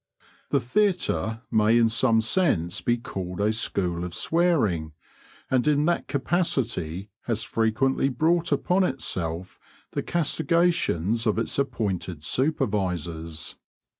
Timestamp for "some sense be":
1.87-2.97